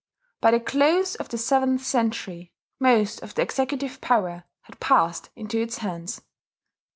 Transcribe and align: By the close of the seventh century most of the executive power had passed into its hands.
By 0.39 0.49
the 0.49 0.59
close 0.59 1.13
of 1.13 1.29
the 1.29 1.37
seventh 1.37 1.85
century 1.85 2.51
most 2.79 3.21
of 3.21 3.35
the 3.35 3.43
executive 3.43 4.01
power 4.01 4.45
had 4.63 4.79
passed 4.79 5.29
into 5.35 5.61
its 5.61 5.77
hands. 5.77 6.21